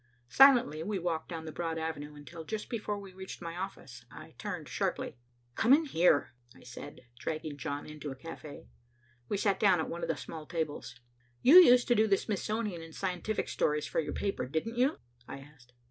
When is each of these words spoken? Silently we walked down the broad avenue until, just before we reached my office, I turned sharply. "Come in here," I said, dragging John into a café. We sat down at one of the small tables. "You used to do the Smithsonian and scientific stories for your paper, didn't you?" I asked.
Silently 0.29 0.81
we 0.81 0.97
walked 0.97 1.29
down 1.29 1.45
the 1.45 1.51
broad 1.51 1.77
avenue 1.77 2.15
until, 2.15 2.43
just 2.43 2.69
before 2.69 2.97
we 2.97 3.13
reached 3.13 3.39
my 3.39 3.55
office, 3.55 4.03
I 4.09 4.33
turned 4.39 4.67
sharply. 4.67 5.15
"Come 5.53 5.73
in 5.75 5.85
here," 5.85 6.33
I 6.55 6.63
said, 6.63 7.01
dragging 7.19 7.55
John 7.55 7.85
into 7.85 8.09
a 8.09 8.15
café. 8.15 8.65
We 9.29 9.37
sat 9.37 9.59
down 9.59 9.79
at 9.79 9.87
one 9.89 10.01
of 10.01 10.09
the 10.09 10.17
small 10.17 10.47
tables. 10.47 10.99
"You 11.43 11.57
used 11.57 11.87
to 11.89 11.93
do 11.93 12.07
the 12.07 12.17
Smithsonian 12.17 12.81
and 12.81 12.95
scientific 12.95 13.47
stories 13.47 13.85
for 13.85 13.99
your 13.99 14.13
paper, 14.13 14.47
didn't 14.47 14.75
you?" 14.79 14.97
I 15.27 15.37
asked. 15.37 15.71